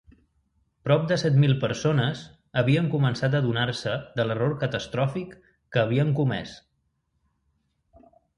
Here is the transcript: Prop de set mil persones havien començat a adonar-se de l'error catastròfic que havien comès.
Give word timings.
Prop 0.87 1.03
de 1.09 1.17
set 1.23 1.35
mil 1.43 1.51
persones 1.63 2.23
havien 2.61 2.87
començat 2.93 3.37
a 3.39 3.43
adonar-se 3.43 3.93
de 4.21 4.25
l'error 4.31 4.57
catastròfic 4.65 5.37
que 5.77 5.83
havien 5.85 6.11
comès. 6.23 6.57